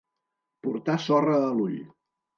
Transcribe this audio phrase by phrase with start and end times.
[0.67, 1.77] Portar sorra a l'ull.